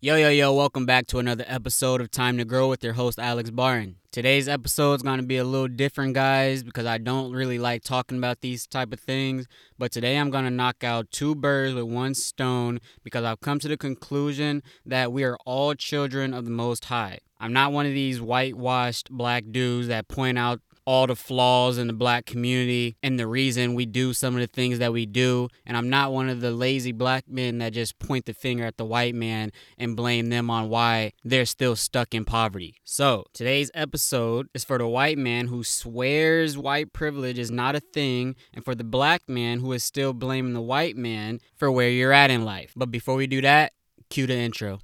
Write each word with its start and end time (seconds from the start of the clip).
Yo, 0.00 0.14
yo, 0.14 0.28
yo, 0.28 0.52
welcome 0.52 0.86
back 0.86 1.08
to 1.08 1.18
another 1.18 1.42
episode 1.48 2.00
of 2.00 2.08
Time 2.08 2.38
to 2.38 2.44
Grow 2.44 2.68
with 2.68 2.84
your 2.84 2.92
host, 2.92 3.18
Alex 3.18 3.50
Barron. 3.50 3.96
Today's 4.12 4.46
episode 4.46 4.94
is 4.94 5.02
going 5.02 5.18
to 5.18 5.26
be 5.26 5.38
a 5.38 5.44
little 5.44 5.66
different, 5.66 6.14
guys, 6.14 6.62
because 6.62 6.86
I 6.86 6.98
don't 6.98 7.32
really 7.32 7.58
like 7.58 7.82
talking 7.82 8.16
about 8.16 8.40
these 8.40 8.64
type 8.64 8.92
of 8.92 9.00
things. 9.00 9.48
But 9.76 9.90
today 9.90 10.16
I'm 10.16 10.30
going 10.30 10.44
to 10.44 10.52
knock 10.52 10.84
out 10.84 11.10
two 11.10 11.34
birds 11.34 11.74
with 11.74 11.86
one 11.86 12.14
stone 12.14 12.78
because 13.02 13.24
I've 13.24 13.40
come 13.40 13.58
to 13.58 13.66
the 13.66 13.76
conclusion 13.76 14.62
that 14.86 15.10
we 15.12 15.24
are 15.24 15.36
all 15.44 15.74
children 15.74 16.32
of 16.32 16.44
the 16.44 16.52
Most 16.52 16.84
High. 16.84 17.18
I'm 17.40 17.52
not 17.52 17.72
one 17.72 17.84
of 17.84 17.92
these 17.92 18.20
whitewashed 18.20 19.10
black 19.10 19.46
dudes 19.50 19.88
that 19.88 20.06
point 20.06 20.38
out 20.38 20.60
all 20.88 21.06
the 21.06 21.14
flaws 21.14 21.76
in 21.76 21.86
the 21.86 21.92
black 21.92 22.24
community 22.24 22.96
and 23.02 23.18
the 23.18 23.26
reason 23.26 23.74
we 23.74 23.84
do 23.84 24.14
some 24.14 24.34
of 24.34 24.40
the 24.40 24.46
things 24.46 24.78
that 24.78 24.90
we 24.90 25.04
do. 25.04 25.46
And 25.66 25.76
I'm 25.76 25.90
not 25.90 26.14
one 26.14 26.30
of 26.30 26.40
the 26.40 26.50
lazy 26.50 26.92
black 26.92 27.28
men 27.28 27.58
that 27.58 27.74
just 27.74 27.98
point 27.98 28.24
the 28.24 28.32
finger 28.32 28.64
at 28.64 28.78
the 28.78 28.86
white 28.86 29.14
man 29.14 29.52
and 29.76 29.94
blame 29.94 30.30
them 30.30 30.48
on 30.48 30.70
why 30.70 31.12
they're 31.22 31.44
still 31.44 31.76
stuck 31.76 32.14
in 32.14 32.24
poverty. 32.24 32.76
So, 32.84 33.26
today's 33.34 33.70
episode 33.74 34.48
is 34.54 34.64
for 34.64 34.78
the 34.78 34.88
white 34.88 35.18
man 35.18 35.48
who 35.48 35.62
swears 35.62 36.56
white 36.56 36.94
privilege 36.94 37.38
is 37.38 37.50
not 37.50 37.76
a 37.76 37.80
thing, 37.80 38.34
and 38.54 38.64
for 38.64 38.74
the 38.74 38.82
black 38.82 39.28
man 39.28 39.60
who 39.60 39.72
is 39.72 39.84
still 39.84 40.14
blaming 40.14 40.54
the 40.54 40.62
white 40.62 40.96
man 40.96 41.40
for 41.54 41.70
where 41.70 41.90
you're 41.90 42.14
at 42.14 42.30
in 42.30 42.46
life. 42.46 42.72
But 42.74 42.90
before 42.90 43.16
we 43.16 43.26
do 43.26 43.42
that, 43.42 43.74
cue 44.08 44.26
the 44.26 44.36
intro. 44.36 44.80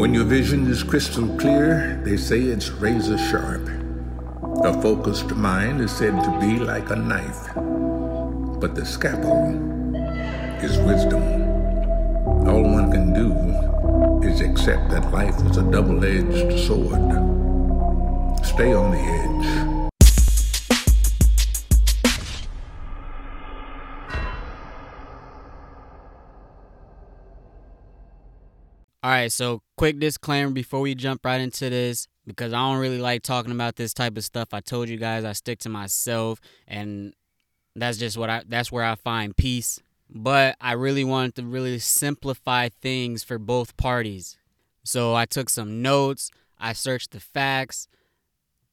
When 0.00 0.12
your 0.14 0.24
vision 0.24 0.66
is 0.66 0.82
crystal 0.82 1.28
clear, 1.36 2.02
they 2.04 2.16
say 2.16 2.40
it's 2.40 2.70
razor 2.70 3.16
sharp. 3.16 3.79
A 4.62 4.82
focused 4.82 5.34
mind 5.34 5.80
is 5.80 5.90
said 5.90 6.22
to 6.22 6.38
be 6.38 6.58
like 6.58 6.90
a 6.90 6.96
knife, 6.96 7.48
but 8.60 8.74
the 8.74 8.84
scalpel 8.84 9.54
is 10.62 10.76
wisdom. 10.78 11.22
All 12.46 12.62
one 12.62 12.92
can 12.92 13.14
do 13.14 13.32
is 14.28 14.42
accept 14.42 14.90
that 14.90 15.10
life 15.12 15.34
is 15.46 15.56
a 15.56 15.62
double 15.62 16.04
edged 16.04 16.58
sword. 16.66 17.00
Stay 18.44 18.74
on 18.74 18.90
the 18.90 18.98
edge. 18.98 19.69
All 29.02 29.10
right, 29.10 29.32
so 29.32 29.62
quick 29.78 29.98
disclaimer 29.98 30.50
before 30.50 30.80
we 30.80 30.94
jump 30.94 31.24
right 31.24 31.40
into 31.40 31.70
this 31.70 32.06
because 32.26 32.52
I 32.52 32.58
don't 32.58 32.76
really 32.76 32.98
like 32.98 33.22
talking 33.22 33.50
about 33.50 33.76
this 33.76 33.94
type 33.94 34.18
of 34.18 34.24
stuff. 34.24 34.48
I 34.52 34.60
told 34.60 34.90
you 34.90 34.98
guys 34.98 35.24
I 35.24 35.32
stick 35.32 35.58
to 35.60 35.70
myself 35.70 36.38
and 36.68 37.14
that's 37.74 37.96
just 37.96 38.18
what 38.18 38.28
I 38.28 38.42
that's 38.46 38.70
where 38.70 38.84
I 38.84 38.96
find 38.96 39.34
peace. 39.34 39.80
But 40.10 40.56
I 40.60 40.72
really 40.72 41.02
wanted 41.02 41.36
to 41.36 41.44
really 41.44 41.78
simplify 41.78 42.68
things 42.68 43.24
for 43.24 43.38
both 43.38 43.74
parties. 43.78 44.36
So 44.84 45.14
I 45.14 45.24
took 45.24 45.48
some 45.48 45.80
notes, 45.80 46.30
I 46.58 46.74
searched 46.74 47.12
the 47.12 47.20
facts, 47.20 47.88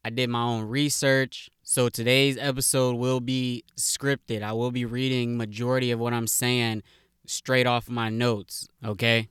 I 0.04 0.10
did 0.10 0.30
my 0.30 0.44
own 0.44 0.66
research. 0.66 1.50
So 1.64 1.88
today's 1.88 2.38
episode 2.38 2.98
will 2.98 3.22
be 3.22 3.64
scripted. 3.78 4.42
I 4.42 4.52
will 4.52 4.72
be 4.72 4.84
reading 4.84 5.38
majority 5.38 5.92
of 5.92 6.00
what 6.02 6.14
I'm 6.14 6.28
saying 6.28 6.84
straight 7.26 7.66
off 7.66 7.88
my 7.88 8.10
notes, 8.10 8.68
okay? 8.84 9.30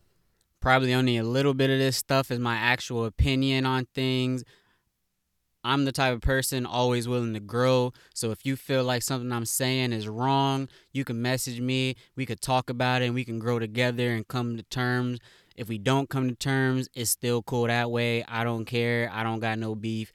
Probably 0.66 0.94
only 0.94 1.16
a 1.16 1.22
little 1.22 1.54
bit 1.54 1.70
of 1.70 1.78
this 1.78 1.96
stuff 1.96 2.32
is 2.32 2.40
my 2.40 2.56
actual 2.56 3.04
opinion 3.04 3.64
on 3.64 3.86
things. 3.94 4.42
I'm 5.62 5.84
the 5.84 5.92
type 5.92 6.12
of 6.12 6.22
person 6.22 6.66
always 6.66 7.06
willing 7.06 7.34
to 7.34 7.38
grow. 7.38 7.92
So 8.16 8.32
if 8.32 8.44
you 8.44 8.56
feel 8.56 8.82
like 8.82 9.02
something 9.02 9.30
I'm 9.30 9.44
saying 9.44 9.92
is 9.92 10.08
wrong, 10.08 10.68
you 10.92 11.04
can 11.04 11.22
message 11.22 11.60
me. 11.60 11.94
We 12.16 12.26
could 12.26 12.40
talk 12.40 12.68
about 12.68 13.00
it 13.00 13.04
and 13.04 13.14
we 13.14 13.24
can 13.24 13.38
grow 13.38 13.60
together 13.60 14.10
and 14.10 14.26
come 14.26 14.56
to 14.56 14.64
terms. 14.64 15.20
If 15.54 15.68
we 15.68 15.78
don't 15.78 16.10
come 16.10 16.28
to 16.28 16.34
terms, 16.34 16.88
it's 16.94 17.10
still 17.10 17.44
cool 17.44 17.68
that 17.68 17.92
way. 17.92 18.24
I 18.26 18.42
don't 18.42 18.64
care. 18.64 19.08
I 19.12 19.22
don't 19.22 19.38
got 19.38 19.60
no 19.60 19.76
beef. 19.76 20.12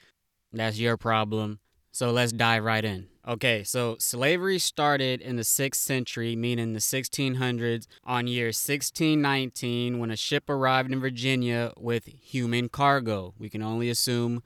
That's 0.51 0.77
your 0.77 0.97
problem. 0.97 1.61
So 1.91 2.11
let's 2.11 2.31
dive 2.31 2.63
right 2.63 2.83
in. 2.83 3.07
Okay, 3.27 3.63
so 3.63 3.97
slavery 3.99 4.57
started 4.57 5.21
in 5.21 5.35
the 5.35 5.43
6th 5.43 5.75
century, 5.75 6.35
meaning 6.35 6.73
the 6.73 6.79
1600s, 6.79 7.85
on 8.03 8.27
year 8.27 8.47
1619 8.47 9.99
when 9.99 10.09
a 10.09 10.15
ship 10.15 10.49
arrived 10.49 10.91
in 10.91 10.99
Virginia 10.99 11.73
with 11.77 12.05
human 12.05 12.69
cargo. 12.69 13.33
We 13.37 13.49
can 13.49 13.61
only 13.61 13.89
assume 13.89 14.41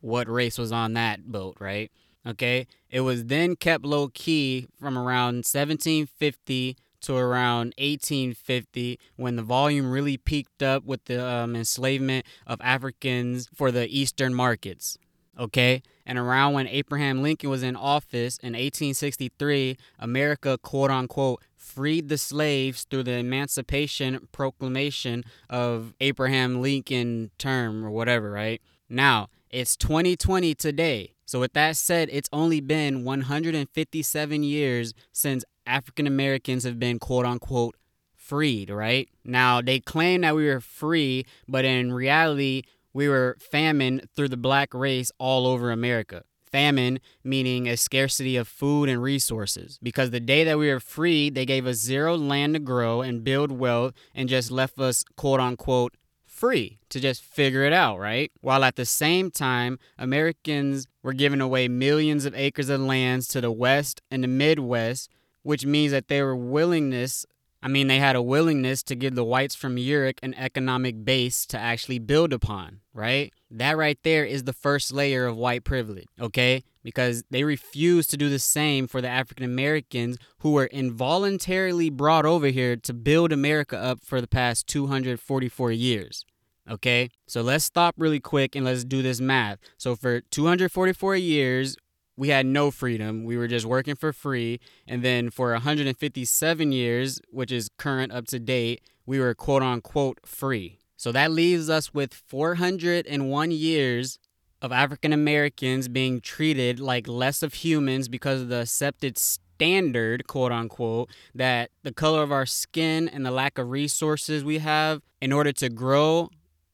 what 0.00 0.28
race 0.28 0.58
was 0.58 0.72
on 0.72 0.92
that 0.92 1.32
boat, 1.32 1.56
right? 1.58 1.90
Okay, 2.26 2.66
it 2.90 3.00
was 3.00 3.24
then 3.24 3.56
kept 3.56 3.84
low 3.84 4.08
key 4.08 4.68
from 4.78 4.98
around 4.98 5.36
1750 5.36 6.76
to 7.00 7.16
around 7.16 7.74
1850 7.78 9.00
when 9.16 9.36
the 9.36 9.42
volume 9.42 9.90
really 9.90 10.18
peaked 10.18 10.62
up 10.62 10.84
with 10.84 11.02
the 11.06 11.26
um, 11.26 11.56
enslavement 11.56 12.26
of 12.46 12.60
Africans 12.60 13.48
for 13.54 13.72
the 13.72 13.88
eastern 13.88 14.34
markets 14.34 14.98
okay? 15.40 15.82
And 16.06 16.18
around 16.18 16.52
when 16.52 16.68
Abraham 16.68 17.22
Lincoln 17.22 17.50
was 17.50 17.62
in 17.62 17.74
office 17.74 18.36
in 18.38 18.52
1863, 18.52 19.76
America, 19.98 20.58
quote 20.58 20.90
unquote, 20.90 21.42
freed 21.56 22.08
the 22.08 22.18
slaves 22.18 22.84
through 22.84 23.04
the 23.04 23.12
Emancipation 23.12 24.28
Proclamation 24.32 25.24
of 25.48 25.94
Abraham 26.00 26.60
Lincoln 26.60 27.30
term 27.38 27.84
or 27.84 27.90
whatever, 27.90 28.30
right? 28.30 28.60
Now, 28.88 29.28
it's 29.50 29.76
2020 29.76 30.54
today. 30.54 31.14
So, 31.24 31.38
with 31.40 31.52
that 31.52 31.76
said, 31.76 32.08
it's 32.10 32.28
only 32.32 32.60
been 32.60 33.04
157 33.04 34.42
years 34.42 34.94
since 35.12 35.44
African 35.64 36.08
Americans 36.08 36.64
have 36.64 36.78
been, 36.78 36.98
quote 36.98 37.24
unquote, 37.24 37.76
freed, 38.16 38.70
right? 38.70 39.08
Now, 39.24 39.60
they 39.60 39.78
claim 39.78 40.22
that 40.22 40.34
we 40.34 40.46
were 40.46 40.60
free, 40.60 41.24
but 41.46 41.64
in 41.64 41.92
reality, 41.92 42.62
we 42.92 43.08
were 43.08 43.36
famine 43.40 44.02
through 44.14 44.28
the 44.28 44.36
black 44.36 44.74
race 44.74 45.12
all 45.18 45.46
over 45.46 45.70
America. 45.70 46.24
Famine 46.50 46.98
meaning 47.22 47.68
a 47.68 47.76
scarcity 47.76 48.36
of 48.36 48.48
food 48.48 48.88
and 48.88 49.00
resources. 49.00 49.78
Because 49.82 50.10
the 50.10 50.18
day 50.18 50.42
that 50.44 50.58
we 50.58 50.68
were 50.68 50.80
free, 50.80 51.30
they 51.30 51.46
gave 51.46 51.66
us 51.66 51.76
zero 51.76 52.16
land 52.16 52.54
to 52.54 52.60
grow 52.60 53.02
and 53.02 53.22
build 53.22 53.52
wealth 53.52 53.94
and 54.14 54.28
just 54.28 54.50
left 54.50 54.78
us, 54.80 55.04
quote 55.16 55.38
unquote, 55.38 55.94
free 56.26 56.78
to 56.88 56.98
just 56.98 57.22
figure 57.22 57.64
it 57.64 57.72
out, 57.72 57.98
right? 57.98 58.32
While 58.40 58.64
at 58.64 58.76
the 58.76 58.86
same 58.86 59.30
time, 59.30 59.78
Americans 59.98 60.86
were 61.02 61.12
giving 61.12 61.40
away 61.40 61.68
millions 61.68 62.24
of 62.24 62.34
acres 62.34 62.68
of 62.68 62.80
lands 62.80 63.28
to 63.28 63.40
the 63.40 63.52
West 63.52 64.00
and 64.10 64.24
the 64.24 64.28
Midwest, 64.28 65.10
which 65.42 65.66
means 65.66 65.92
that 65.92 66.08
they 66.08 66.22
were 66.22 66.34
willingness 66.36 67.26
I 67.62 67.68
mean, 67.68 67.88
they 67.88 67.98
had 67.98 68.16
a 68.16 68.22
willingness 68.22 68.82
to 68.84 68.94
give 68.94 69.14
the 69.14 69.24
whites 69.24 69.54
from 69.54 69.76
Europe 69.76 70.18
an 70.22 70.34
economic 70.34 71.04
base 71.04 71.44
to 71.46 71.58
actually 71.58 71.98
build 71.98 72.32
upon, 72.32 72.80
right? 72.94 73.32
That 73.50 73.76
right 73.76 73.98
there 74.02 74.24
is 74.24 74.44
the 74.44 74.54
first 74.54 74.92
layer 74.92 75.26
of 75.26 75.36
white 75.36 75.64
privilege, 75.64 76.06
okay? 76.18 76.64
Because 76.82 77.22
they 77.30 77.44
refused 77.44 78.08
to 78.10 78.16
do 78.16 78.30
the 78.30 78.38
same 78.38 78.86
for 78.86 79.02
the 79.02 79.08
African 79.08 79.44
Americans 79.44 80.16
who 80.38 80.52
were 80.52 80.66
involuntarily 80.66 81.90
brought 81.90 82.24
over 82.24 82.46
here 82.46 82.76
to 82.76 82.94
build 82.94 83.30
America 83.30 83.76
up 83.76 84.00
for 84.02 84.22
the 84.22 84.28
past 84.28 84.66
244 84.66 85.72
years. 85.72 86.24
Okay, 86.70 87.10
so 87.26 87.42
let's 87.42 87.64
stop 87.64 87.94
really 87.98 88.20
quick 88.20 88.54
and 88.54 88.64
let's 88.64 88.84
do 88.84 89.02
this 89.02 89.20
math. 89.20 89.58
So, 89.76 89.96
for 89.96 90.20
244 90.20 91.16
years, 91.16 91.76
we 92.20 92.28
had 92.28 92.44
no 92.44 92.70
freedom. 92.70 93.24
We 93.24 93.38
were 93.38 93.48
just 93.48 93.64
working 93.64 93.94
for 93.94 94.12
free. 94.12 94.60
And 94.86 95.02
then 95.02 95.30
for 95.30 95.52
157 95.52 96.70
years, 96.70 97.18
which 97.30 97.50
is 97.50 97.70
current 97.78 98.12
up 98.12 98.26
to 98.26 98.38
date, 98.38 98.82
we 99.06 99.18
were 99.18 99.34
quote 99.34 99.62
unquote 99.62 100.18
free. 100.26 100.80
So 100.98 101.12
that 101.12 101.30
leaves 101.30 101.70
us 101.70 101.94
with 101.94 102.12
401 102.12 103.52
years 103.52 104.18
of 104.60 104.70
African 104.70 105.14
Americans 105.14 105.88
being 105.88 106.20
treated 106.20 106.78
like 106.78 107.08
less 107.08 107.42
of 107.42 107.54
humans 107.54 108.06
because 108.06 108.42
of 108.42 108.48
the 108.50 108.60
accepted 108.60 109.16
standard, 109.16 110.26
quote 110.26 110.52
unquote, 110.52 111.08
that 111.34 111.70
the 111.84 111.92
color 111.92 112.22
of 112.22 112.30
our 112.30 112.44
skin 112.44 113.08
and 113.08 113.24
the 113.24 113.30
lack 113.30 113.56
of 113.56 113.70
resources 113.70 114.44
we 114.44 114.58
have 114.58 115.00
in 115.22 115.32
order 115.32 115.52
to 115.52 115.70
grow 115.70 116.28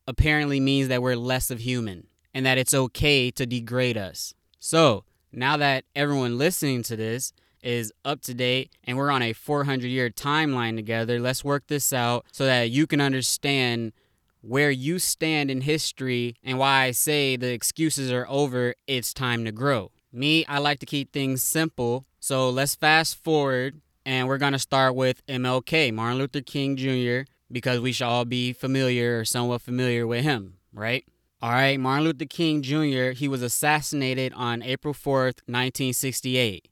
apparently 0.08 0.58
means 0.58 0.88
that 0.88 1.02
we're 1.02 1.14
less 1.14 1.52
of 1.52 1.60
human 1.60 2.08
and 2.34 2.44
that 2.44 2.58
it's 2.58 2.74
okay 2.74 3.30
to 3.30 3.46
degrade 3.46 3.96
us. 3.96 4.34
So, 4.58 5.04
now 5.36 5.58
that 5.58 5.84
everyone 5.94 6.38
listening 6.38 6.82
to 6.84 6.96
this 6.96 7.32
is 7.62 7.92
up 8.04 8.22
to 8.22 8.32
date 8.32 8.72
and 8.84 8.96
we're 8.96 9.10
on 9.10 9.22
a 9.22 9.32
400 9.32 9.86
year 9.86 10.08
timeline 10.08 10.76
together, 10.76 11.20
let's 11.20 11.44
work 11.44 11.66
this 11.66 11.92
out 11.92 12.24
so 12.32 12.46
that 12.46 12.70
you 12.70 12.86
can 12.86 13.00
understand 13.00 13.92
where 14.40 14.70
you 14.70 14.98
stand 14.98 15.50
in 15.50 15.60
history 15.60 16.36
and 16.42 16.58
why 16.58 16.84
I 16.84 16.92
say 16.92 17.36
the 17.36 17.52
excuses 17.52 18.10
are 18.10 18.26
over, 18.28 18.74
it's 18.86 19.12
time 19.12 19.44
to 19.44 19.52
grow. 19.52 19.90
Me, 20.12 20.46
I 20.46 20.58
like 20.58 20.78
to 20.80 20.86
keep 20.86 21.12
things 21.12 21.42
simple. 21.42 22.06
So 22.20 22.48
let's 22.48 22.74
fast 22.74 23.22
forward 23.22 23.80
and 24.06 24.28
we're 24.28 24.38
going 24.38 24.52
to 24.52 24.58
start 24.58 24.94
with 24.94 25.26
MLK, 25.26 25.92
Martin 25.92 26.18
Luther 26.18 26.40
King 26.40 26.76
Jr., 26.76 27.30
because 27.50 27.80
we 27.80 27.92
should 27.92 28.06
all 28.06 28.24
be 28.24 28.52
familiar 28.52 29.18
or 29.18 29.24
somewhat 29.24 29.60
familiar 29.60 30.06
with 30.06 30.22
him, 30.22 30.54
right? 30.72 31.04
All 31.42 31.50
right, 31.50 31.78
Martin 31.78 32.04
Luther 32.04 32.24
King 32.24 32.62
Jr., 32.62 33.10
he 33.10 33.28
was 33.28 33.42
assassinated 33.42 34.32
on 34.32 34.62
April 34.62 34.94
4th, 34.94 35.44
1968. 35.44 36.66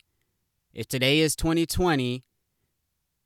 If 0.72 0.88
today 0.88 1.18
is 1.18 1.36
2020, 1.36 2.24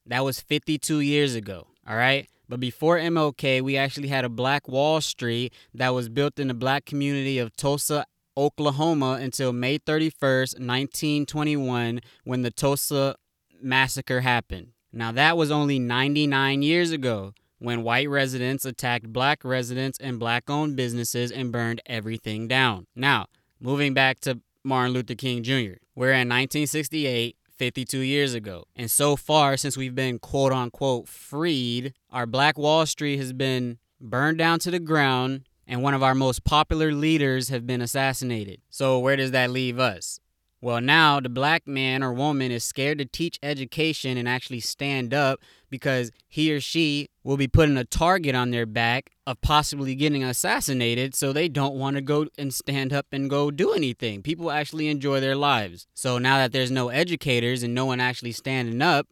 that 0.05 0.25
was 0.25 0.40
52 0.40 0.99
years 0.99 1.37
ago, 1.37 1.69
all 1.87 1.94
right? 1.94 2.29
But 2.49 2.58
before 2.58 2.99
MLK, 2.99 3.62
we 3.62 3.76
actually 3.76 4.08
had 4.08 4.25
a 4.25 4.29
Black 4.29 4.67
Wall 4.67 5.00
Street 5.00 5.55
that 5.73 5.90
was 5.90 6.08
built 6.08 6.40
in 6.40 6.49
the 6.49 6.55
black 6.55 6.85
community 6.85 7.38
of 7.38 7.55
Tulsa, 7.56 8.05
Oklahoma 8.37 9.19
until 9.20 9.52
May 9.52 9.79
31st, 9.79 10.58
1921, 10.58 12.00
when 12.25 12.43
the 12.43 12.50
Tulsa 12.50 13.14
massacre 13.62 14.23
happened. 14.23 14.73
Now, 14.93 15.12
that 15.12 15.37
was 15.37 15.52
only 15.52 15.79
99 15.79 16.62
years 16.62 16.90
ago 16.90 17.32
when 17.58 17.82
white 17.82 18.08
residents 18.08 18.64
attacked 18.64 19.12
black 19.12 19.44
residents 19.44 19.99
and 19.99 20.19
black 20.19 20.49
owned 20.49 20.76
businesses 20.76 21.31
and 21.31 21.52
burned 21.52 21.81
everything 21.87 22.49
down. 22.49 22.87
Now, 22.94 23.26
moving 23.60 23.94
back 23.94 24.20
to 24.20 24.40
Martin 24.64 24.93
Luther 24.93 25.14
King 25.14 25.43
Jr., 25.43 25.78
we're 25.94 26.12
in 26.12 26.28
1968. 26.28 27.37
52 27.58 27.99
years 27.99 28.34
ago. 28.34 28.66
And 28.76 28.88
so 28.88 29.16
far, 29.16 29.56
since 29.56 29.76
we've 29.76 29.94
been 29.94 30.20
quote 30.20 30.52
unquote 30.52 31.08
freed, 31.08 31.93
our 32.08 32.25
Black 32.25 32.56
Wall 32.56 32.87
Street 32.87 33.16
has 33.16 33.32
been 33.32 33.78
burned 34.00 34.38
down 34.38 34.61
to 34.61 34.70
the 34.70 34.78
ground 34.78 35.43
and 35.69 35.82
one 35.82 35.93
of 35.93 36.02
our 36.02 36.14
most 36.14 36.44
popular 36.44 36.93
leaders 36.93 37.50
have 37.50 37.66
been 37.66 37.82
assassinated. 37.82 38.61
So, 38.70 38.99
where 38.99 39.16
does 39.16 39.32
that 39.32 39.50
leave 39.50 39.78
us? 39.78 40.19
Well, 40.60 40.81
now 40.81 41.20
the 41.20 41.28
black 41.28 41.69
man 41.69 42.02
or 42.02 42.12
woman 42.12 42.50
is 42.50 42.64
scared 42.64 42.99
to 42.99 43.05
teach 43.05 43.38
education 43.43 44.16
and 44.16 44.28
actually 44.28 44.58
stand 44.58 45.14
up 45.14 45.40
because 45.70 46.10
he 46.26 46.52
or 46.52 46.60
she 46.60 47.08
will 47.22 47.37
be 47.37 47.46
putting 47.46 47.76
a 47.76 47.84
target 47.84 48.34
on 48.34 48.50
their 48.50 48.66
back 48.66 49.10
of 49.25 49.40
possibly 49.40 49.94
getting 49.94 50.25
assassinated, 50.25 51.14
so 51.14 51.32
they 51.32 51.49
don't 51.49 51.76
want 51.76 51.94
to 51.94 52.02
go 52.02 52.26
and 52.37 52.52
stand 52.52 52.93
up 52.93 53.06
and 53.12 53.31
go 53.31 53.52
do 53.52 53.72
anything. 53.72 54.20
People 54.20 54.50
actually 54.50 54.88
enjoy 54.88 55.20
their 55.20 55.37
lives. 55.37 55.87
So 55.94 56.19
now 56.19 56.38
that 56.38 56.50
there's 56.50 56.72
no 56.72 56.88
educators 56.88 57.62
and 57.62 57.72
no 57.72 57.87
one 57.87 58.00
actually 58.00 58.32
standing 58.32 58.82
up, 58.82 59.06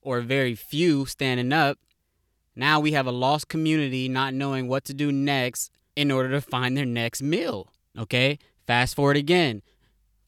or 0.00 0.22
very 0.22 0.54
few 0.54 1.04
standing 1.04 1.52
up, 1.52 1.78
now 2.56 2.80
we 2.80 2.92
have 2.92 3.06
a 3.06 3.12
lost 3.12 3.48
community 3.48 4.08
not 4.08 4.32
knowing 4.32 4.66
what 4.66 4.84
to 4.84 4.94
do 4.94 5.12
next 5.12 5.70
in 5.94 6.10
order 6.10 6.30
to 6.30 6.40
find 6.40 6.74
their 6.74 6.86
next 6.86 7.22
meal. 7.22 7.68
Okay? 7.98 8.38
Fast 8.66 8.94
forward 8.94 9.16
again. 9.18 9.62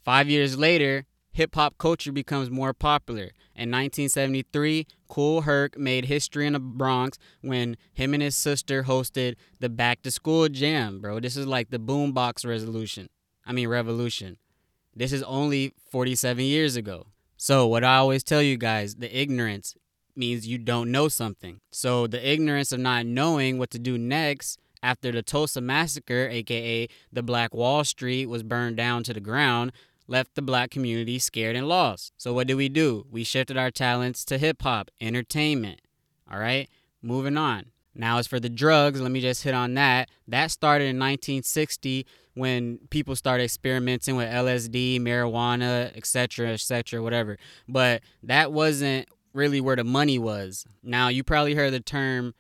Five 0.02 0.28
years 0.28 0.58
later, 0.58 1.06
hip 1.32 1.54
hop 1.54 1.78
culture 1.78 2.12
becomes 2.12 2.50
more 2.50 2.75
popular. 2.75 3.31
In 3.54 3.70
1973, 3.70 4.87
Kool 5.08 5.43
Herc 5.43 5.78
made 5.78 6.06
history 6.06 6.46
in 6.46 6.54
the 6.54 6.58
Bronx 6.58 7.19
when 7.40 7.76
him 7.93 8.12
and 8.14 8.22
his 8.22 8.37
sister 8.37 8.84
hosted 8.84 9.37
the 9.60 9.69
Back 9.69 10.02
to 10.02 10.10
School 10.10 10.49
Jam, 10.49 11.00
bro. 11.00 11.20
This 11.20 11.37
is 11.37 11.46
like 11.46 11.70
the 11.70 11.78
boombox 11.78 12.44
resolution. 12.46 13.08
I 13.46 13.52
mean, 13.52 13.69
revolution. 13.69 14.38
This 14.94 15.12
is 15.12 15.22
only 15.22 15.72
47 15.90 16.44
years 16.44 16.76
ago. 16.76 17.06
So, 17.37 17.66
what 17.66 17.84
I 17.84 17.96
always 17.96 18.22
tell 18.22 18.43
you 18.43 18.56
guys 18.56 18.96
the 18.96 19.16
ignorance 19.16 19.75
means 20.16 20.46
you 20.46 20.58
don't 20.58 20.90
know 20.90 21.08
something. 21.08 21.60
So, 21.70 22.06
the 22.06 22.28
ignorance 22.28 22.72
of 22.72 22.81
not 22.81 23.06
knowing 23.06 23.58
what 23.58 23.70
to 23.70 23.78
do 23.78 23.98
next 23.98 24.58
after 24.82 25.12
the 25.12 25.22
Tulsa 25.22 25.60
Massacre, 25.60 26.28
aka 26.31 26.88
the 27.12 27.22
Black 27.22 27.55
Wall 27.55 27.84
Street, 27.84 28.26
was 28.26 28.43
burned 28.43 28.76
down 28.76 29.02
to 29.05 29.14
the 29.14 29.20
ground, 29.20 29.72
left 30.06 30.34
the 30.34 30.43
black 30.43 30.70
community 30.70 31.19
scared 31.19 31.56
and 31.56 31.69
lost. 31.69 32.12
So 32.16 32.32
what 32.32 32.46
did 32.46 32.54
we 32.54 32.69
do? 32.69 33.06
We 33.10 33.25
shifted 33.25 33.56
our 33.56 33.70
talents 33.70 34.25
to 34.26 34.38
hip 34.38 34.62
hop, 34.62 34.90
entertainment. 35.00 35.81
All 36.31 36.38
right, 36.38 36.69
moving 37.02 37.37
on. 37.37 37.66
Now, 37.94 38.19
as 38.19 38.26
for 38.26 38.40
the 38.40 38.49
drugs, 38.49 39.00
let 39.00 39.10
me 39.12 39.20
just 39.20 39.43
hit 39.43 39.54
on 39.54 39.75
that. 39.75 40.08
That 40.26 40.50
started 40.50 40.84
in 40.84 40.99
1960 40.99 42.06
when 42.34 42.78
people 42.88 43.14
started 43.14 43.44
experimenting 43.44 44.16
with 44.16 44.31
LSD, 44.31 44.99
marijuana, 45.00 45.94
etc., 45.96 46.52
etc., 46.52 47.02
whatever. 47.02 47.37
But 47.69 48.02
that 48.22 48.52
wasn't 48.52 49.08
really 49.34 49.60
where 49.60 49.76
the 49.76 49.84
money 49.84 50.19
was. 50.19 50.64
Now, 50.82 51.08
you 51.08 51.22
probably 51.22 51.55
heard 51.55 51.72
the 51.72 51.81
term 51.81 52.34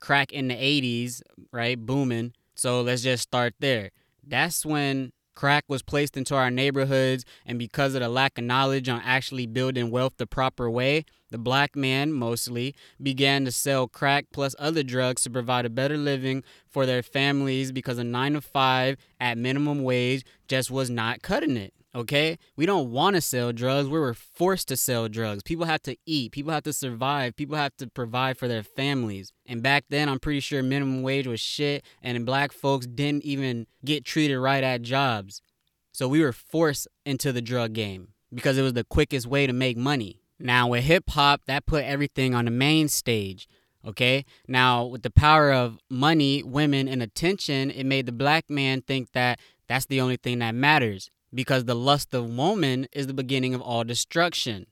crack 0.00 0.32
in 0.32 0.48
the 0.48 0.54
80s, 0.54 1.22
right? 1.52 1.78
Booming. 1.78 2.32
So 2.54 2.80
let's 2.80 3.02
just 3.02 3.22
start 3.22 3.54
there. 3.60 3.90
That's 4.26 4.64
when 4.64 5.12
Crack 5.34 5.64
was 5.68 5.82
placed 5.82 6.16
into 6.16 6.34
our 6.34 6.50
neighborhoods, 6.50 7.24
and 7.46 7.58
because 7.58 7.94
of 7.94 8.00
the 8.00 8.08
lack 8.08 8.38
of 8.38 8.44
knowledge 8.44 8.88
on 8.88 9.00
actually 9.04 9.46
building 9.46 9.90
wealth 9.90 10.14
the 10.18 10.26
proper 10.26 10.70
way, 10.70 11.04
the 11.30 11.38
black 11.38 11.74
man 11.74 12.12
mostly 12.12 12.74
began 13.02 13.44
to 13.46 13.52
sell 13.52 13.88
crack 13.88 14.26
plus 14.32 14.54
other 14.58 14.82
drugs 14.82 15.22
to 15.22 15.30
provide 15.30 15.64
a 15.64 15.70
better 15.70 15.96
living 15.96 16.44
for 16.66 16.84
their 16.84 17.02
families 17.02 17.72
because 17.72 17.98
a 17.98 18.04
9 18.04 18.34
to 18.34 18.40
5 18.40 18.96
at 19.18 19.38
minimum 19.38 19.82
wage 19.82 20.24
just 20.48 20.70
was 20.70 20.90
not 20.90 21.22
cutting 21.22 21.56
it. 21.56 21.72
Okay? 21.94 22.38
We 22.56 22.64
don't 22.64 22.90
want 22.90 23.16
to 23.16 23.20
sell 23.20 23.52
drugs. 23.52 23.88
We 23.88 23.98
were 23.98 24.14
forced 24.14 24.68
to 24.68 24.76
sell 24.76 25.08
drugs. 25.08 25.42
People 25.42 25.66
have 25.66 25.82
to 25.82 25.96
eat. 26.06 26.32
People 26.32 26.52
have 26.52 26.62
to 26.62 26.72
survive. 26.72 27.36
People 27.36 27.56
have 27.56 27.76
to 27.76 27.86
provide 27.86 28.38
for 28.38 28.48
their 28.48 28.62
families. 28.62 29.32
And 29.46 29.62
back 29.62 29.84
then, 29.90 30.08
I'm 30.08 30.18
pretty 30.18 30.40
sure 30.40 30.62
minimum 30.62 31.02
wage 31.02 31.26
was 31.26 31.40
shit, 31.40 31.84
and 32.02 32.24
black 32.24 32.52
folks 32.52 32.86
didn't 32.86 33.24
even 33.24 33.66
get 33.84 34.04
treated 34.04 34.38
right 34.38 34.64
at 34.64 34.82
jobs. 34.82 35.42
So 35.92 36.08
we 36.08 36.22
were 36.22 36.32
forced 36.32 36.88
into 37.04 37.32
the 37.32 37.42
drug 37.42 37.74
game 37.74 38.08
because 38.32 38.56
it 38.56 38.62
was 38.62 38.72
the 38.72 38.84
quickest 38.84 39.26
way 39.26 39.46
to 39.46 39.52
make 39.52 39.76
money. 39.76 40.22
Now, 40.38 40.68
with 40.68 40.84
hip 40.84 41.10
hop, 41.10 41.42
that 41.46 41.66
put 41.66 41.84
everything 41.84 42.34
on 42.34 42.46
the 42.46 42.50
main 42.50 42.88
stage. 42.88 43.46
Okay. 43.86 44.24
Now, 44.48 44.84
with 44.84 45.02
the 45.02 45.10
power 45.10 45.52
of 45.52 45.78
money, 45.90 46.42
women, 46.42 46.88
and 46.88 47.02
attention, 47.02 47.70
it 47.70 47.84
made 47.84 48.06
the 48.06 48.12
black 48.12 48.48
man 48.48 48.80
think 48.80 49.12
that 49.12 49.38
that's 49.68 49.86
the 49.86 50.00
only 50.00 50.16
thing 50.16 50.38
that 50.38 50.54
matters 50.54 51.10
because 51.34 51.64
the 51.64 51.74
lust 51.74 52.12
of 52.14 52.28
woman 52.28 52.86
is 52.92 53.06
the 53.06 53.14
beginning 53.14 53.54
of 53.54 53.60
all 53.60 53.84
destruction, 53.84 54.66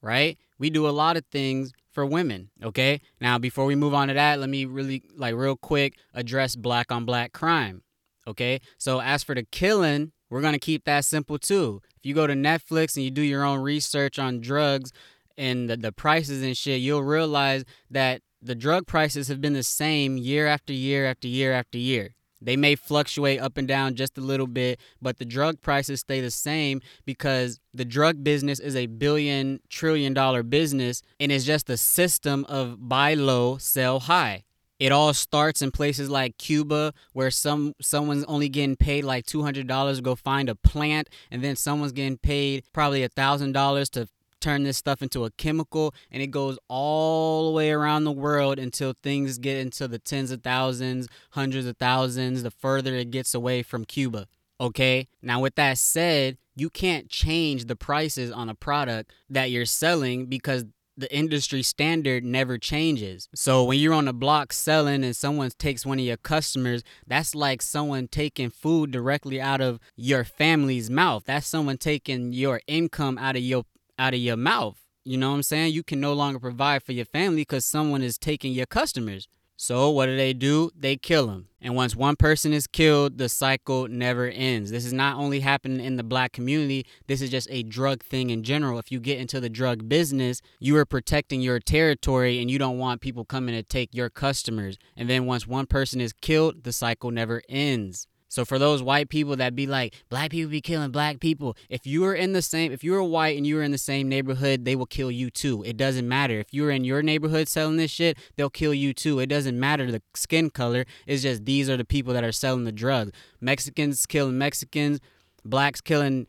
right? 0.00 0.38
We 0.58 0.70
do 0.70 0.88
a 0.88 0.90
lot 0.90 1.16
of 1.16 1.24
things 1.26 1.72
for 1.92 2.06
women, 2.06 2.50
okay? 2.62 3.00
Now, 3.20 3.38
before 3.38 3.66
we 3.66 3.74
move 3.74 3.94
on 3.94 4.08
to 4.08 4.14
that, 4.14 4.38
let 4.38 4.48
me 4.48 4.64
really, 4.64 5.02
like, 5.16 5.34
real 5.34 5.56
quick 5.56 5.94
address 6.14 6.56
black 6.56 6.92
on 6.92 7.04
black 7.04 7.32
crime, 7.32 7.82
okay? 8.26 8.60
So, 8.78 9.00
as 9.00 9.22
for 9.22 9.34
the 9.34 9.44
killing, 9.44 10.12
we're 10.30 10.42
gonna 10.42 10.58
keep 10.58 10.84
that 10.84 11.04
simple 11.04 11.38
too. 11.38 11.82
If 11.96 12.06
you 12.06 12.14
go 12.14 12.26
to 12.26 12.34
Netflix 12.34 12.96
and 12.96 13.04
you 13.04 13.10
do 13.10 13.22
your 13.22 13.44
own 13.44 13.60
research 13.60 14.18
on 14.18 14.40
drugs 14.40 14.92
and 15.36 15.68
the, 15.68 15.76
the 15.76 15.92
prices 15.92 16.42
and 16.42 16.56
shit, 16.56 16.80
you'll 16.80 17.02
realize 17.02 17.64
that 17.90 18.22
the 18.40 18.54
drug 18.54 18.86
prices 18.86 19.28
have 19.28 19.40
been 19.40 19.52
the 19.52 19.62
same 19.62 20.16
year 20.16 20.46
after 20.46 20.72
year 20.72 21.06
after 21.06 21.28
year 21.28 21.52
after 21.52 21.76
year. 21.76 22.14
They 22.40 22.56
may 22.56 22.74
fluctuate 22.74 23.40
up 23.40 23.56
and 23.56 23.68
down 23.68 23.94
just 23.94 24.16
a 24.18 24.20
little 24.20 24.46
bit, 24.46 24.80
but 25.00 25.18
the 25.18 25.24
drug 25.24 25.60
prices 25.60 26.00
stay 26.00 26.20
the 26.20 26.30
same 26.30 26.80
because 27.04 27.60
the 27.74 27.84
drug 27.84 28.24
business 28.24 28.58
is 28.58 28.74
a 28.76 28.86
billion 28.86 29.60
trillion 29.68 30.14
dollar 30.14 30.42
business 30.42 31.02
and 31.18 31.30
it's 31.30 31.44
just 31.44 31.68
a 31.70 31.76
system 31.76 32.46
of 32.48 32.88
buy 32.88 33.14
low, 33.14 33.58
sell 33.58 34.00
high. 34.00 34.44
It 34.78 34.92
all 34.92 35.12
starts 35.12 35.60
in 35.60 35.72
places 35.72 36.08
like 36.08 36.38
Cuba 36.38 36.94
where 37.12 37.30
some 37.30 37.74
someone's 37.82 38.24
only 38.24 38.48
getting 38.48 38.76
paid 38.76 39.04
like 39.04 39.26
$200 39.26 39.96
to 39.96 40.02
go 40.02 40.14
find 40.14 40.48
a 40.48 40.54
plant 40.54 41.10
and 41.30 41.44
then 41.44 41.54
someone's 41.54 41.92
getting 41.92 42.16
paid 42.16 42.64
probably 42.72 43.06
$1,000 43.06 43.90
to 43.90 44.08
turn 44.40 44.62
this 44.62 44.78
stuff 44.78 45.02
into 45.02 45.24
a 45.24 45.30
chemical 45.32 45.94
and 46.10 46.22
it 46.22 46.28
goes 46.28 46.58
all 46.68 47.46
the 47.46 47.56
way 47.56 47.70
around 47.70 48.04
the 48.04 48.12
world 48.12 48.58
until 48.58 48.94
things 49.02 49.38
get 49.38 49.58
into 49.58 49.86
the 49.86 49.98
tens 49.98 50.30
of 50.30 50.42
thousands, 50.42 51.08
hundreds 51.32 51.66
of 51.66 51.76
thousands, 51.76 52.42
the 52.42 52.50
further 52.50 52.94
it 52.94 53.10
gets 53.10 53.34
away 53.34 53.62
from 53.62 53.84
Cuba. 53.84 54.26
Okay? 54.60 55.08
Now, 55.22 55.40
with 55.40 55.54
that 55.54 55.78
said, 55.78 56.36
you 56.54 56.68
can't 56.68 57.08
change 57.08 57.66
the 57.66 57.76
prices 57.76 58.30
on 58.30 58.48
a 58.48 58.54
product 58.54 59.12
that 59.30 59.50
you're 59.50 59.64
selling 59.64 60.26
because 60.26 60.64
the 61.00 61.12
industry 61.14 61.62
standard 61.62 62.24
never 62.24 62.58
changes. 62.58 63.28
So 63.34 63.64
when 63.64 63.78
you're 63.78 63.94
on 63.94 64.04
the 64.04 64.12
block 64.12 64.52
selling 64.52 65.02
and 65.02 65.16
someone 65.16 65.50
takes 65.58 65.86
one 65.86 65.98
of 65.98 66.04
your 66.04 66.18
customers, 66.18 66.82
that's 67.06 67.34
like 67.34 67.62
someone 67.62 68.06
taking 68.06 68.50
food 68.50 68.90
directly 68.90 69.40
out 69.40 69.60
of 69.60 69.80
your 69.96 70.24
family's 70.24 70.90
mouth. 70.90 71.24
That's 71.24 71.46
someone 71.46 71.78
taking 71.78 72.32
your 72.32 72.60
income 72.66 73.16
out 73.16 73.36
of 73.36 73.42
your 73.42 73.64
out 74.00 74.14
of 74.14 74.20
your 74.20 74.36
mouth. 74.36 74.78
You 75.04 75.18
know 75.18 75.30
what 75.30 75.36
I'm 75.36 75.42
saying? 75.42 75.74
You 75.74 75.82
can 75.82 76.00
no 76.00 76.14
longer 76.14 76.38
provide 76.38 76.82
for 76.82 76.92
your 76.92 77.04
family 77.04 77.42
because 77.42 77.64
someone 77.64 78.02
is 78.02 78.18
taking 78.18 78.52
your 78.52 78.66
customers. 78.66 79.28
So 79.56 79.90
what 79.90 80.06
do 80.06 80.16
they 80.16 80.32
do? 80.32 80.70
They 80.74 80.96
kill 80.96 81.26
them. 81.26 81.48
And 81.60 81.76
once 81.76 81.94
one 81.94 82.16
person 82.16 82.54
is 82.54 82.66
killed, 82.66 83.18
the 83.18 83.28
cycle 83.28 83.88
never 83.88 84.26
ends. 84.28 84.70
This 84.70 84.86
is 84.86 84.94
not 84.94 85.18
only 85.18 85.40
happening 85.40 85.84
in 85.84 85.96
the 85.96 86.02
black 86.02 86.32
community, 86.32 86.86
this 87.08 87.20
is 87.20 87.28
just 87.28 87.46
a 87.50 87.62
drug 87.62 88.02
thing 88.02 88.30
in 88.30 88.42
general. 88.42 88.78
If 88.78 88.90
you 88.90 89.00
get 89.00 89.18
into 89.18 89.38
the 89.38 89.50
drug 89.50 89.86
business, 89.86 90.40
you 90.60 90.78
are 90.78 90.86
protecting 90.86 91.42
your 91.42 91.60
territory 91.60 92.40
and 92.40 92.50
you 92.50 92.58
don't 92.58 92.78
want 92.78 93.02
people 93.02 93.26
coming 93.26 93.54
to 93.54 93.62
take 93.62 93.94
your 93.94 94.08
customers. 94.08 94.78
And 94.96 95.10
then 95.10 95.26
once 95.26 95.46
one 95.46 95.66
person 95.66 96.00
is 96.00 96.14
killed, 96.14 96.64
the 96.64 96.72
cycle 96.72 97.10
never 97.10 97.42
ends. 97.46 98.06
So 98.30 98.44
for 98.44 98.60
those 98.60 98.80
white 98.80 99.08
people 99.08 99.34
that 99.36 99.56
be 99.56 99.66
like, 99.66 99.92
black 100.08 100.30
people 100.30 100.52
be 100.52 100.60
killing 100.60 100.92
black 100.92 101.18
people, 101.18 101.56
if 101.68 101.84
you 101.84 102.04
are 102.04 102.14
in 102.14 102.32
the 102.32 102.42
same, 102.42 102.70
if 102.70 102.84
you're 102.84 103.02
white 103.02 103.36
and 103.36 103.44
you're 103.44 103.64
in 103.64 103.72
the 103.72 103.76
same 103.78 104.08
neighborhood, 104.08 104.64
they 104.64 104.76
will 104.76 104.86
kill 104.86 105.10
you 105.10 105.30
too. 105.30 105.64
It 105.64 105.76
doesn't 105.76 106.08
matter. 106.08 106.38
If 106.38 106.54
you're 106.54 106.70
in 106.70 106.84
your 106.84 107.02
neighborhood 107.02 107.48
selling 107.48 107.76
this 107.76 107.90
shit, 107.90 108.16
they'll 108.36 108.48
kill 108.48 108.72
you 108.72 108.94
too. 108.94 109.18
It 109.18 109.26
doesn't 109.26 109.58
matter 109.58 109.90
the 109.90 110.00
skin 110.14 110.48
color. 110.48 110.84
It's 111.08 111.22
just 111.22 111.44
these 111.44 111.68
are 111.68 111.76
the 111.76 111.84
people 111.84 112.14
that 112.14 112.22
are 112.22 112.30
selling 112.30 112.62
the 112.62 112.72
drugs. 112.72 113.10
Mexicans 113.40 114.06
killing 114.06 114.38
Mexicans, 114.38 115.00
blacks 115.44 115.80
killing 115.80 116.28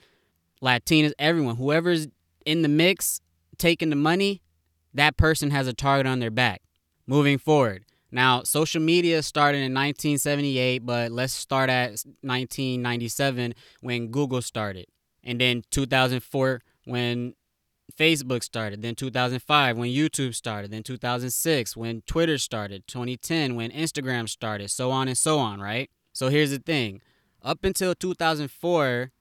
Latinas, 0.59 1.13
everyone. 1.19 1.57
Whoever's 1.57 2.07
in 2.47 2.63
the 2.63 2.67
mix 2.67 3.21
taking 3.59 3.91
the 3.91 3.95
money, 3.95 4.41
that 4.91 5.17
person 5.17 5.51
has 5.51 5.67
a 5.67 5.73
target 5.73 6.07
on 6.07 6.19
their 6.19 6.31
back. 6.31 6.63
moving 7.05 7.37
forward. 7.37 7.85
Now, 8.11 8.43
social 8.43 8.81
media 8.81 9.23
started 9.23 9.59
in 9.59 9.73
1978, 9.73 10.85
but 10.85 11.11
let's 11.11 11.33
start 11.33 11.69
at 11.69 11.91
1997 12.21 13.53
when 13.79 14.07
Google 14.07 14.41
started. 14.41 14.87
And 15.23 15.39
then 15.39 15.63
2004 15.71 16.61
when 16.85 17.35
Facebook 17.97 18.43
started, 18.43 18.81
then 18.81 18.95
2005 18.95 19.77
when 19.77 19.89
YouTube 19.89 20.35
started, 20.35 20.71
then 20.71 20.83
2006 20.83 21.77
when 21.77 22.01
Twitter 22.01 22.37
started, 22.37 22.87
2010 22.87 23.55
when 23.55 23.71
Instagram 23.71 24.27
started, 24.27 24.71
so 24.71 24.91
on 24.91 25.07
and 25.07 25.17
so 25.17 25.39
on, 25.39 25.59
right? 25.61 25.89
So 26.13 26.29
here's 26.29 26.51
the 26.51 26.59
thing. 26.59 27.01
Up 27.43 27.63
until 27.63 27.95
2004, 27.95 29.11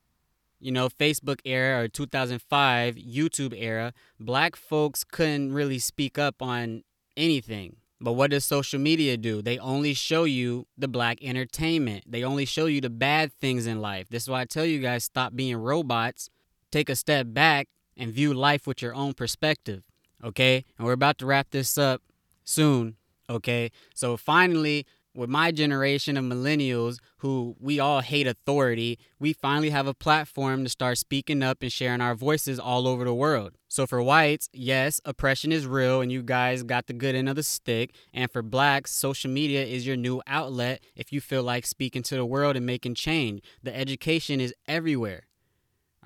you 0.61 0.73
know, 0.73 0.89
Facebook 0.89 1.41
era 1.45 1.85
or 1.85 1.89
2005 1.89 2.97
YouTube 2.97 3.55
era, 3.57 3.93
black 4.19 4.57
folks 4.57 5.05
couldn't 5.05 5.53
really 5.53 5.79
speak 5.79 6.19
up 6.19 6.43
on 6.43 6.83
anything. 7.17 7.77
But 8.01 8.13
what 8.13 8.31
does 8.31 8.45
social 8.45 8.81
media 8.81 9.17
do? 9.17 9.43
They 9.43 9.59
only 9.59 9.93
show 9.93 10.25
you 10.25 10.67
the 10.79 10.89
black 10.89 11.19
entertainment. 11.23 12.05
They 12.07 12.25
only 12.25 12.47
show 12.47 12.67
you 12.67 12.81
the 12.81 12.91
bad 12.91 13.33
things 13.33 13.67
in 13.67 13.81
life. 13.81 14.09
This 14.09 14.23
is 14.23 14.31
why 14.31 14.41
I 14.41 14.45
tell 14.47 14.65
you 14.65 14.79
guys 14.79 15.05
stop 15.05 15.37
being 15.37 15.57
robots, 15.57 16.31
take 16.71 16.89
a 16.89 16.97
step 16.97 17.27
back, 17.31 17.69
and 17.97 18.13
view 18.13 18.33
life 18.33 18.67
with 18.67 18.81
your 18.81 18.95
own 18.95 19.13
perspective. 19.13 19.83
Okay? 20.25 20.65
And 20.79 20.87
we're 20.87 20.95
about 20.95 21.19
to 21.19 21.27
wrap 21.27 21.51
this 21.51 21.77
up 21.77 22.01
soon. 22.43 22.97
Okay? 23.29 23.71
So 23.95 24.17
finally, 24.17 24.87
with 25.15 25.29
my 25.29 25.51
generation 25.51 26.17
of 26.17 26.25
millennials 26.25 26.99
who 27.19 27.57
we 27.59 27.81
all 27.81 28.01
hate 28.01 28.27
authority, 28.27 28.99
we 29.19 29.33
finally 29.33 29.71
have 29.71 29.87
a 29.87 29.95
platform 29.95 30.65
to 30.65 30.71
start 30.71 30.99
speaking 30.99 31.43
up 31.43 31.63
and 31.63 31.73
sharing 31.73 32.01
our 32.01 32.15
voices 32.15 32.59
all 32.59 32.87
over 32.87 33.05
the 33.05 33.15
world. 33.15 33.53
So 33.69 33.87
for 33.87 34.03
whites, 34.03 34.49
yes, 34.53 35.01
oppression 35.05 35.53
is 35.53 35.67
real 35.67 36.01
and 36.01 36.11
you 36.13 36.23
guys 36.23 36.63
got 36.63 36.87
the 36.87 36.93
good 36.93 37.15
end 37.15 37.29
of 37.29 37.37
the 37.37 37.43
stick. 37.43 37.95
And 38.15 38.31
for 38.31 38.43
blacks, 38.43 38.93
social 38.93 39.31
media 39.31 39.65
is 39.65 39.87
your 39.87 39.97
new 39.97 40.23
outlet 40.27 40.83
if 40.95 41.13
you 41.13 41.21
feel 41.21 41.43
like 41.43 41.67
speaking 41.67 42.03
to 42.05 42.17
the 42.17 42.25
world 42.25 42.57
and 42.57 42.65
making 42.65 42.95
change. 42.95 43.43
The 43.63 43.77
education 43.77 44.41
is 44.41 44.55
everywhere. 44.69 45.25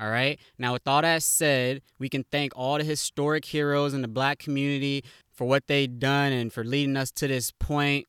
All 0.00 0.11
right. 0.11 0.40
Now, 0.58 0.73
with 0.73 0.88
all 0.88 1.02
that 1.02 1.23
said, 1.23 1.80
we 2.00 2.08
can 2.08 2.25
thank 2.25 2.52
all 2.56 2.78
the 2.78 2.84
historic 2.84 3.44
heroes 3.44 3.94
in 3.94 4.02
the 4.02 4.08
black 4.08 4.40
community 4.40 5.04
for 5.32 5.44
what 5.46 5.68
they've 5.68 5.99
done 5.99 6.32
and 6.32 6.52
for 6.52 6.64
leading 6.64 6.96
us 6.96 7.12
to 7.12 7.28
this 7.28 7.52
point 7.52 8.08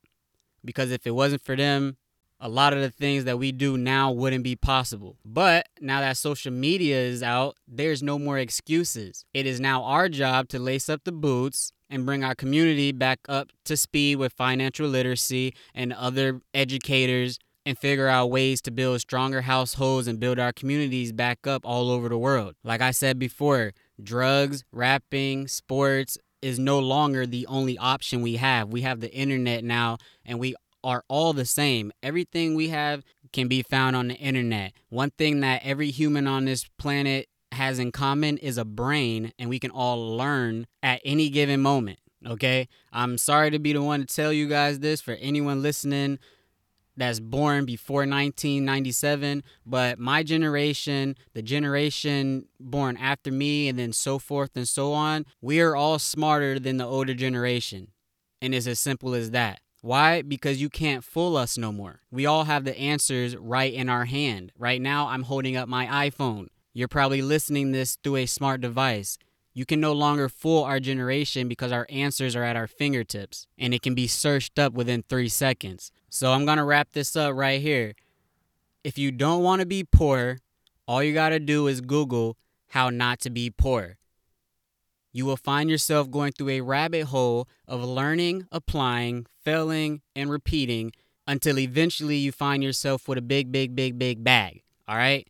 because 0.66 0.92
if 0.92 1.06
it 1.08 1.12
wasn't 1.12 1.44
for 1.44 1.56
them, 1.56 1.98
a 2.40 2.50
lot 2.50 2.74
of 2.74 2.82
the 2.82 2.90
things 2.90 3.24
that 3.24 3.40
we 3.40 3.52
do 3.52 3.78
now 3.78 4.12
wouldn't 4.12 4.44
be 4.44 4.56
possible. 4.56 5.18
But 5.24 5.68
now 5.80 6.02
that 6.02 6.18
social 6.18 6.52
media 6.52 6.98
is 6.98 7.24
out, 7.24 7.56
there's 7.68 8.04
no 8.04 8.20
more 8.20 8.38
excuses. 8.38 9.26
It 9.34 9.46
is 9.46 9.60
now 9.60 9.84
our 9.84 10.10
job 10.10 10.50
to 10.50 10.60
lace 10.60 10.90
up 10.90 11.06
the 11.06 11.12
boots 11.12 11.72
and 11.90 12.06
bring 12.06 12.24
our 12.24 12.36
community 12.36 12.92
back 12.92 13.20
up 13.30 13.52
to 13.66 13.78
speed 13.78 14.18
with 14.18 14.34
financial 14.34 14.88
literacy 14.88 15.56
and 15.74 15.94
other 15.94 16.42
educators 16.54 17.40
and 17.66 17.78
figure 17.78 18.08
out 18.08 18.30
ways 18.30 18.62
to 18.62 18.72
build 18.72 19.02
stronger 19.02 19.42
households 19.42 20.08
and 20.08 20.20
build 20.20 20.38
our 20.38 20.54
communities 20.54 21.12
back 21.12 21.48
up 21.48 21.66
all 21.66 21.90
over 21.90 22.10
the 22.10 22.18
world. 22.18 22.56
Like 22.64 22.82
I 22.82 22.92
said 22.92 23.18
before, 23.18 23.74
drugs, 24.02 24.64
rapping, 24.72 25.48
sports, 25.48 26.18
is 26.42 26.60
no 26.60 26.80
longer 26.80 27.26
the 27.26 27.48
only 27.48 27.78
option 27.78 28.22
we 28.22 28.36
have. 28.36 28.70
We 28.70 28.82
have 28.82 29.00
the 29.00 29.12
internet 29.14 29.64
now, 29.64 29.98
and 30.26 30.40
we 30.40 30.56
are 30.84 31.04
all 31.08 31.34
the 31.34 31.46
same. 31.46 31.92
Everything 32.04 32.56
we 32.56 32.70
have 32.70 33.04
can 33.34 33.48
be 33.48 33.64
found 33.64 33.96
on 33.96 34.08
the 34.08 34.16
internet. 34.16 34.74
One 34.90 35.12
thing 35.12 35.40
that 35.42 35.62
every 35.64 35.92
human 35.92 36.28
on 36.28 36.46
this 36.46 36.66
planet 36.78 37.28
has 37.52 37.80
in 37.80 37.92
common 37.92 38.38
is 38.38 38.58
a 38.58 38.66
brain, 38.66 39.34
and 39.40 39.50
we 39.50 39.60
can 39.60 39.72
all 39.72 40.16
learn 40.16 40.68
at 40.84 41.02
any 41.04 41.30
given 41.30 41.62
moment. 41.62 42.00
Okay? 42.26 42.68
I'm 42.94 43.18
sorry 43.18 43.52
to 43.52 43.60
be 43.60 43.74
the 43.74 43.82
one 43.82 44.02
to 44.02 44.06
tell 44.06 44.32
you 44.32 44.48
guys 44.48 44.80
this 44.80 45.02
for 45.02 45.14
anyone 45.14 45.62
listening 45.62 46.20
that's 46.98 47.20
born 47.20 47.66
before 47.66 48.02
1997, 48.02 49.44
but 49.66 50.00
my 50.00 50.24
generation, 50.24 51.16
the 51.34 51.42
generation 51.42 52.48
born 52.60 52.98
after 52.98 53.32
me, 53.32 53.68
and 53.68 53.78
then 53.78 53.94
so 53.94 54.20
forth 54.20 54.52
and 54.56 54.68
so 54.68 54.94
on, 54.94 55.26
we 55.42 55.60
are 55.62 55.76
all 55.76 56.00
smarter 56.00 56.60
than 56.60 56.78
the 56.78 56.86
older 56.86 57.14
generation. 57.14 57.90
And 58.42 58.54
it's 58.54 58.68
as 58.68 58.80
simple 58.80 59.14
as 59.14 59.32
that. 59.32 59.60
Why? 59.82 60.24
Because 60.24 60.60
you 60.62 60.70
can't 60.70 61.04
fool 61.04 61.38
us 61.38 61.58
no 61.58 61.72
more. 61.72 62.02
We 62.10 62.26
all 62.26 62.46
have 62.46 62.64
the 62.64 62.78
answers 62.78 63.36
right 63.36 63.72
in 63.72 63.88
our 63.88 64.06
hand. 64.06 64.52
Right 64.58 64.82
now, 64.82 65.08
I'm 65.10 65.24
holding 65.24 65.56
up 65.56 65.70
my 65.70 66.10
iPhone. 66.10 66.48
You're 66.74 66.88
probably 66.88 67.22
listening 67.22 67.72
this 67.72 67.98
through 68.04 68.18
a 68.18 68.26
smart 68.26 68.62
device. 68.62 69.18
You 69.56 69.66
can 69.66 69.80
no 69.80 69.94
longer 69.94 70.28
fool 70.28 70.66
our 70.66 70.82
generation 70.82 71.48
because 71.48 71.72
our 71.72 71.88
answers 71.90 72.36
are 72.36 72.44
at 72.44 72.58
our 72.58 72.68
fingertips 72.68 73.48
and 73.58 73.74
it 73.74 73.82
can 73.82 73.96
be 73.96 74.06
searched 74.06 74.60
up 74.60 74.74
within 74.74 75.02
three 75.02 75.30
seconds. 75.30 75.94
So 76.10 76.34
I'm 76.34 76.46
going 76.46 76.58
to 76.58 76.66
wrap 76.66 76.92
this 76.92 77.16
up 77.16 77.34
right 77.34 77.62
here. 77.62 77.94
If 78.84 78.98
you 78.98 79.14
don't 79.14 79.44
want 79.44 79.62
to 79.62 79.66
be 79.66 79.86
poor, 79.86 80.40
all 80.90 81.02
you 81.02 81.14
got 81.14 81.30
to 81.30 81.40
do 81.40 81.68
is 81.68 81.80
Google 81.80 82.38
how 82.68 82.90
not 82.90 83.22
to 83.22 83.30
be 83.30 83.50
poor. 83.50 83.98
You 85.14 85.26
will 85.26 85.38
find 85.38 85.70
yourself 85.70 86.12
going 86.12 86.34
through 86.34 86.50
a 86.50 86.62
rabbit 86.62 87.06
hole 87.06 87.48
of 87.66 87.82
learning, 87.82 88.48
applying, 88.52 89.26
failing, 89.42 90.02
and 90.14 90.30
repeating 90.30 90.92
until 91.26 91.58
eventually 91.58 92.18
you 92.18 92.34
find 92.34 92.62
yourself 92.62 93.08
with 93.08 93.18
a 93.18 93.22
big, 93.22 93.54
big, 93.54 93.74
big, 93.74 93.98
big 93.98 94.22
bag. 94.22 94.64
All 94.86 94.98
right? 94.98 95.26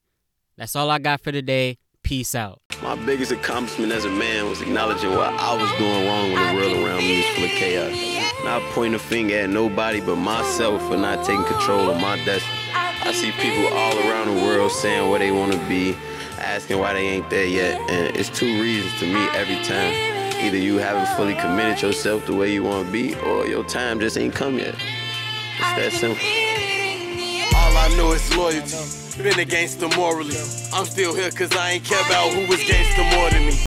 That's 0.57 0.75
all 0.75 0.89
I 0.89 0.97
got 0.97 1.21
for 1.21 1.31
today. 1.31 1.77
Peace 2.01 2.33
out. 2.33 2.61
My 2.85 2.93
biggest 2.93 3.31
accomplishment 3.31 3.91
as 3.91 4.05
a 4.05 4.11
man 4.11 4.47
was 4.47 4.61
acknowledging 4.61 5.09
what 5.09 5.33
I 5.33 5.59
was 5.59 5.71
doing 5.79 6.05
wrong 6.05 6.31
when 6.31 6.47
the 6.47 6.61
world 6.61 6.85
around 6.85 6.99
me 6.99 7.17
was 7.17 7.25
full 7.29 7.43
of 7.45 7.49
chaos. 7.49 8.43
Not 8.43 8.61
pointing 8.73 8.93
a 8.93 8.99
finger 8.99 9.39
at 9.39 9.49
nobody 9.49 10.01
but 10.01 10.17
myself 10.17 10.87
for 10.87 10.95
not 10.95 11.25
taking 11.25 11.43
control 11.45 11.89
of 11.89 11.99
my 11.99 12.23
destiny. 12.23 12.59
I 12.75 13.11
see 13.11 13.31
people 13.31 13.75
all 13.75 13.97
around 13.97 14.35
the 14.35 14.43
world 14.43 14.71
saying 14.71 15.09
where 15.09 15.17
they 15.17 15.31
want 15.31 15.53
to 15.53 15.57
be, 15.67 15.97
asking 16.37 16.77
why 16.77 16.93
they 16.93 17.07
ain't 17.07 17.27
there 17.31 17.47
yet, 17.47 17.81
and 17.89 18.15
it's 18.15 18.29
two 18.29 18.61
reasons 18.61 18.93
to 18.99 19.07
me 19.07 19.29
every 19.33 19.65
time. 19.65 19.91
Either 20.45 20.57
you 20.57 20.77
haven't 20.77 21.07
fully 21.17 21.33
committed 21.33 21.81
yourself 21.81 22.27
the 22.27 22.35
way 22.35 22.53
you 22.53 22.61
want 22.61 22.85
to 22.85 22.91
be, 22.91 23.15
or 23.15 23.47
your 23.47 23.63
time 23.63 23.99
just 23.99 24.15
ain't 24.15 24.35
come 24.35 24.59
yet. 24.59 24.75
It's 25.57 25.75
that 25.75 25.91
simple. 25.91 26.23
All 27.57 27.77
I 27.77 27.97
know 27.97 28.11
is 28.11 28.37
loyalty. 28.37 29.04
Been 29.17 29.39
a 29.39 29.45
gangster 29.45 29.87
morally. 29.95 30.35
I'm 30.73 30.85
still 30.85 31.15
here 31.15 31.31
cause 31.31 31.55
I 31.55 31.71
ain't 31.71 31.85
care 31.85 31.99
about 32.05 32.33
who 32.33 32.47
was 32.47 32.61
gangster 32.65 33.03
more 33.17 33.29
than 33.29 33.45
me. 33.45 33.55